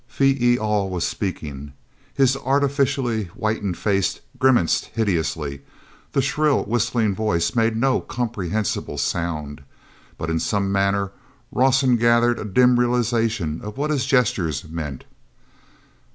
[0.07, 1.73] Phee e al was speaking.
[2.15, 5.61] His artificially whitened face grimaced hideously;
[6.13, 9.61] the shrill whistling voice made no comprehensible sound.
[10.17, 11.11] But in some manner
[11.51, 15.03] Rawson gathered a dim realization of what his gestures meant.